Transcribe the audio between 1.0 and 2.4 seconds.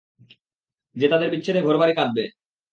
তাদের বিচ্ছেদে ঘরবাড়ী কাঁদবে!